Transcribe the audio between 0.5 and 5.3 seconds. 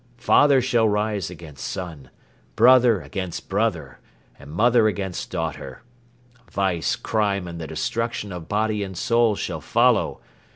shall rise against son, brother against brother and mother against